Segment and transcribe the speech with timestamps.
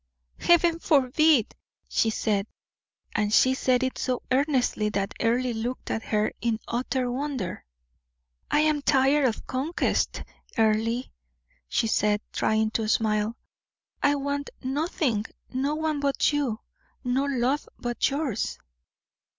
[0.39, 1.53] "Heaven forbid!"
[1.87, 2.47] she said;
[3.13, 7.63] and she said it so earnestly that Earle looked at her in utter wonder.
[8.49, 10.21] "I am tired of conquests,
[10.57, 11.03] Earle,"
[11.67, 13.37] she said, trying to smile.
[14.01, 16.61] "I want nothing no one but you,
[17.03, 18.57] no love but yours."